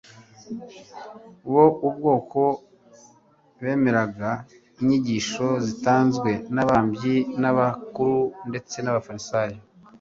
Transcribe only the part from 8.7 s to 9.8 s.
n'abafarisayo.